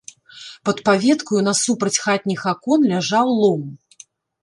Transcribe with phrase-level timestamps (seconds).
[0.69, 3.73] Пад паветкаю насупраць хатніх акон ляжаў лом.